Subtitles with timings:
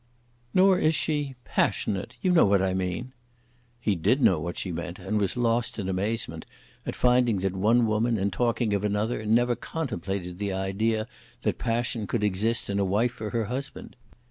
[0.55, 2.17] "Nor is she passionate.
[2.23, 3.13] You know what I mean."
[3.79, 6.47] He did know what she meant, and was lost in amazement
[6.87, 11.07] at finding that one woman, in talking of another, never contemplated the idea
[11.43, 13.95] that passion could exist in a wife for her husband.